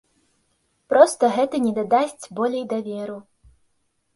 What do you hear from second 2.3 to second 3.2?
болей даверу.